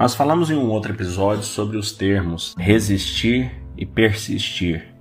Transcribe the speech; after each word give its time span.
Nós 0.00 0.14
falamos 0.14 0.50
em 0.50 0.54
um 0.54 0.70
outro 0.70 0.92
episódio 0.92 1.42
sobre 1.42 1.76
os 1.76 1.92
termos 1.92 2.54
resistir 2.56 3.52
e 3.76 3.84
persistir, 3.84 4.94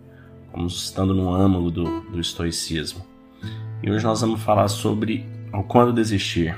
como 0.51 0.67
estando 0.67 1.13
no 1.13 1.33
âmago 1.33 1.71
do, 1.71 2.01
do 2.01 2.19
estoicismo. 2.19 3.05
E 3.81 3.89
hoje 3.89 4.03
nós 4.03 4.19
vamos 4.19 4.41
falar 4.41 4.67
sobre 4.67 5.25
o 5.53 5.63
quando 5.63 5.93
desistir. 5.93 6.53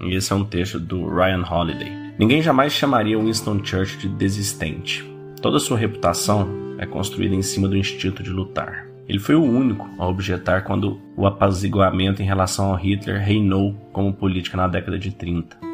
E 0.00 0.14
esse 0.14 0.32
é 0.32 0.36
um 0.36 0.44
texto 0.44 0.78
do 0.78 1.08
Ryan 1.08 1.42
Holiday. 1.42 1.90
Ninguém 2.16 2.40
jamais 2.40 2.72
chamaria 2.72 3.18
Winston 3.18 3.58
Churchill 3.64 4.02
de 4.02 4.08
desistente. 4.08 5.04
Toda 5.42 5.58
sua 5.58 5.76
reputação 5.76 6.48
é 6.78 6.86
construída 6.86 7.34
em 7.34 7.42
cima 7.42 7.66
do 7.66 7.76
instinto 7.76 8.22
de 8.22 8.30
lutar. 8.30 8.86
Ele 9.08 9.18
foi 9.18 9.34
o 9.34 9.42
único 9.42 9.90
a 9.98 10.06
objetar 10.06 10.62
quando 10.62 11.00
o 11.16 11.26
apaziguamento 11.26 12.22
em 12.22 12.24
relação 12.24 12.66
ao 12.66 12.76
Hitler 12.76 13.20
reinou 13.20 13.74
como 13.92 14.14
política 14.14 14.56
na 14.56 14.68
década 14.68 14.96
de 14.96 15.10
30. 15.10 15.73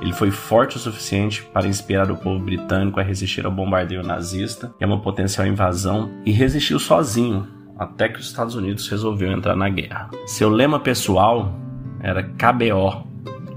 Ele 0.00 0.12
foi 0.12 0.30
forte 0.30 0.76
o 0.76 0.80
suficiente 0.80 1.42
para 1.52 1.68
inspirar 1.68 2.10
o 2.10 2.16
povo 2.16 2.42
britânico 2.42 2.98
a 2.98 3.02
resistir 3.02 3.44
ao 3.44 3.52
bombardeio 3.52 4.02
nazista 4.02 4.72
e 4.80 4.84
a 4.84 4.86
uma 4.86 5.00
potencial 5.00 5.46
invasão, 5.46 6.10
e 6.24 6.32
resistiu 6.32 6.78
sozinho 6.78 7.46
até 7.78 8.08
que 8.08 8.18
os 8.18 8.26
Estados 8.26 8.54
Unidos 8.54 8.88
resolveu 8.88 9.32
entrar 9.32 9.56
na 9.56 9.68
guerra. 9.68 10.10
Seu 10.26 10.48
lema 10.50 10.78
pessoal 10.78 11.54
era 12.00 12.22
KBO, 12.22 13.06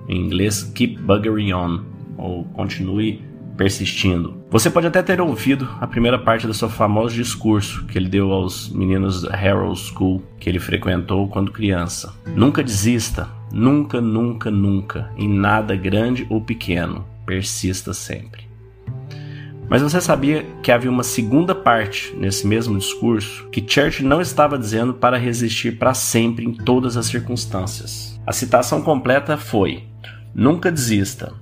em 0.07 0.25
inglês 0.25 0.63
Keep 0.63 1.01
Buggering 1.01 1.53
On, 1.53 1.81
ou 2.17 2.45
continue 2.45 3.21
persistindo. 3.57 4.41
Você 4.49 4.69
pode 4.69 4.87
até 4.87 5.01
ter 5.01 5.21
ouvido 5.21 5.67
a 5.79 5.87
primeira 5.87 6.17
parte 6.17 6.47
do 6.47 6.53
seu 6.53 6.69
famoso 6.69 7.15
discurso 7.15 7.85
que 7.85 7.97
ele 7.97 8.09
deu 8.09 8.31
aos 8.31 8.69
meninos 8.69 9.21
da 9.21 9.35
Harrow 9.35 9.75
School 9.75 10.23
que 10.39 10.49
ele 10.49 10.59
frequentou 10.59 11.27
quando 11.27 11.51
criança. 11.51 12.13
Nunca 12.35 12.63
desista, 12.63 13.29
nunca, 13.53 14.01
nunca, 14.01 14.49
nunca, 14.49 15.11
em 15.15 15.29
nada 15.29 15.75
grande 15.75 16.25
ou 16.29 16.41
pequeno. 16.41 17.05
Persista 17.25 17.93
sempre. 17.93 18.43
Mas 19.69 19.81
você 19.81 20.01
sabia 20.01 20.45
que 20.61 20.71
havia 20.71 20.91
uma 20.91 21.03
segunda 21.03 21.55
parte 21.55 22.13
nesse 22.17 22.45
mesmo 22.45 22.77
discurso 22.77 23.47
que 23.49 23.63
Churchill 23.65 24.07
não 24.07 24.19
estava 24.19 24.57
dizendo 24.57 24.93
para 24.93 25.17
resistir 25.17 25.77
para 25.77 25.93
sempre 25.93 26.45
em 26.45 26.53
todas 26.53 26.97
as 26.97 27.05
circunstâncias. 27.05 28.19
A 28.27 28.33
citação 28.33 28.81
completa 28.81 29.37
foi: 29.37 29.83
Nunca 30.35 30.69
desista, 30.69 31.33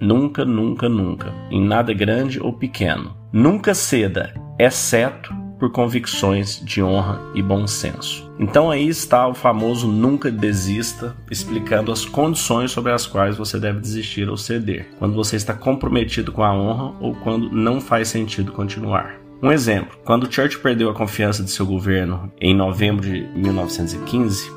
Nunca, 0.00 0.46
nunca, 0.46 0.88
nunca, 0.88 1.34
em 1.50 1.62
nada 1.62 1.92
grande 1.92 2.40
ou 2.40 2.54
pequeno. 2.54 3.14
Nunca 3.30 3.74
ceda, 3.74 4.32
exceto 4.58 5.30
por 5.60 5.70
convicções 5.70 6.60
de 6.64 6.82
honra 6.82 7.20
e 7.34 7.42
bom 7.42 7.66
senso. 7.66 8.28
Então 8.38 8.70
aí 8.70 8.88
está 8.88 9.28
o 9.28 9.34
famoso 9.34 9.86
nunca 9.86 10.30
desista, 10.30 11.14
explicando 11.30 11.92
as 11.92 12.06
condições 12.06 12.70
sobre 12.70 12.90
as 12.90 13.06
quais 13.06 13.36
você 13.36 13.60
deve 13.60 13.78
desistir 13.78 14.28
ou 14.28 14.36
ceder, 14.38 14.88
quando 14.98 15.14
você 15.14 15.36
está 15.36 15.52
comprometido 15.52 16.32
com 16.32 16.42
a 16.42 16.52
honra 16.52 16.94
ou 16.98 17.14
quando 17.14 17.52
não 17.52 17.80
faz 17.80 18.08
sentido 18.08 18.50
continuar. 18.50 19.20
Um 19.42 19.52
exemplo, 19.52 19.98
quando 20.04 20.30
Churchill 20.30 20.60
perdeu 20.60 20.90
a 20.90 20.94
confiança 20.94 21.42
de 21.42 21.50
seu 21.50 21.66
governo 21.66 22.32
em 22.40 22.54
novembro 22.54 23.02
de 23.02 23.26
1915, 23.34 24.50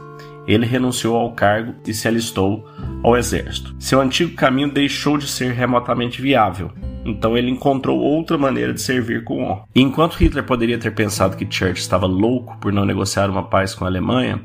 ele 0.48 0.66
renunciou 0.66 1.16
ao 1.16 1.32
cargo 1.34 1.74
e 1.86 1.94
se 1.94 2.08
alistou 2.08 2.68
ao 3.02 3.18
exército. 3.18 3.76
Seu 3.80 4.02
antigo 4.02 4.36
caminho 4.36 4.72
deixou 4.72 5.18
de 5.18 5.28
ser 5.28 5.54
remotamente 5.54 6.22
viável, 6.22 6.72
então 7.06 7.38
ele 7.38 7.50
encontrou 7.50 8.00
outra 8.00 8.38
maneira 8.38 8.74
de 8.74 8.82
servir 8.82 9.24
com 9.24 9.44
honra. 9.44 9.64
E 9.76 9.82
enquanto 9.82 10.16
Hitler 10.16 10.44
poderia 10.44 10.78
ter 10.78 10.92
pensado 10.92 11.38
que 11.38 11.46
Churchill 11.46 11.74
estava 11.74 12.06
louco 12.06 12.58
por 12.60 12.72
não 12.72 12.86
negociar 12.86 13.30
uma 13.30 13.44
paz 13.44 13.76
com 13.76 13.86
a 13.86 13.88
Alemanha, 13.88 14.44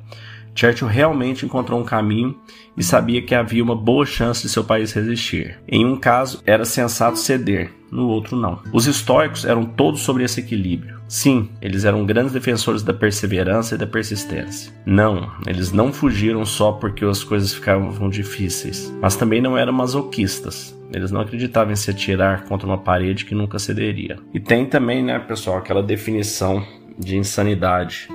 Churchill 0.55 0.89
realmente 0.89 1.47
encontrou 1.47 1.81
um 1.81 1.85
caminho 1.85 2.37
e 2.77 2.83
sabia 2.83 3.23
que 3.23 3.35
havia 3.35 3.63
uma 3.63 3.77
boa 3.77 4.05
chance 4.05 4.43
de 4.43 4.49
seu 4.49 4.65
país 4.65 4.93
resistir. 4.93 5.59
Em 5.69 5.87
um 5.87 5.97
caso, 5.97 6.43
era 6.45 6.65
sensato 6.65 7.19
ceder, 7.19 7.71
no 7.91 8.09
outro, 8.09 8.37
não. 8.37 8.61
Os 8.73 8.87
estoicos 8.87 9.45
eram 9.45 9.65
todos 9.65 10.01
sobre 10.01 10.25
esse 10.25 10.41
equilíbrio. 10.41 10.99
Sim, 11.09 11.49
eles 11.63 11.85
eram 11.85 12.05
grandes 12.05 12.33
defensores 12.33 12.83
da 12.83 12.93
perseverança 12.93 13.75
e 13.75 13.79
da 13.79 13.87
persistência. 13.87 14.73
Não, 14.85 15.31
eles 15.47 15.73
não 15.73 15.93
fugiram 15.93 16.45
só 16.45 16.73
porque 16.73 17.05
as 17.05 17.25
coisas 17.25 17.55
ficavam 17.55 18.09
difíceis, 18.11 18.93
mas 19.01 19.17
também 19.17 19.41
não 19.41 19.57
eram 19.57 19.73
masoquistas. 19.73 20.77
Eles 20.93 21.11
não 21.11 21.21
acreditavam 21.21 21.73
em 21.73 21.77
se 21.77 21.91
atirar 21.91 22.45
contra 22.45 22.67
uma 22.67 22.79
parede 22.79 23.25
que 23.25 23.35
nunca 23.35 23.59
cederia. 23.59 24.19
E 24.33 24.41
tem 24.41 24.67
também, 24.67 25.03
né, 25.03 25.19
pessoal, 25.19 25.59
aquela 25.59 25.83
definição 25.83 26.65
de 26.99 27.17
insanidade 27.17 28.09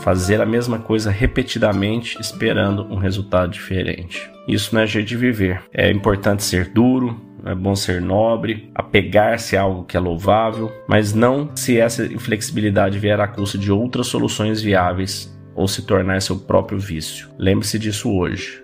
fazer 0.00 0.40
a 0.40 0.46
mesma 0.46 0.78
coisa 0.78 1.10
repetidamente 1.10 2.20
esperando 2.20 2.84
um 2.84 2.96
resultado 2.96 3.50
diferente. 3.50 4.30
Isso 4.46 4.74
não 4.74 4.82
é 4.82 4.86
jeito 4.86 5.08
de 5.08 5.16
viver. 5.16 5.62
É 5.72 5.90
importante 5.90 6.42
ser 6.42 6.70
duro, 6.70 7.20
é 7.44 7.54
bom 7.54 7.74
ser 7.74 8.00
nobre, 8.00 8.70
apegar-se 8.74 9.56
a 9.56 9.62
algo 9.62 9.84
que 9.84 9.96
é 9.96 10.00
louvável, 10.00 10.72
mas 10.88 11.12
não 11.12 11.50
se 11.54 11.78
essa 11.78 12.04
inflexibilidade 12.06 12.98
vier 12.98 13.20
à 13.20 13.28
custa 13.28 13.58
de 13.58 13.70
outras 13.70 14.06
soluções 14.06 14.60
viáveis 14.60 15.36
ou 15.54 15.66
se 15.66 15.82
tornar 15.82 16.22
seu 16.22 16.38
próprio 16.38 16.78
vício. 16.78 17.28
Lembre-se 17.38 17.78
disso 17.78 18.10
hoje. 18.10 18.62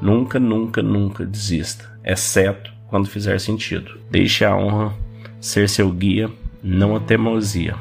Nunca, 0.00 0.38
nunca, 0.38 0.82
nunca 0.82 1.24
desista, 1.24 1.98
exceto 2.04 2.72
quando 2.88 3.08
fizer 3.08 3.38
sentido. 3.40 3.98
Deixe 4.10 4.44
a 4.44 4.54
honra 4.54 4.94
ser 5.40 5.68
seu 5.68 5.90
guia, 5.90 6.30
não 6.62 6.96
a 6.96 7.00
teimosia. 7.00 7.74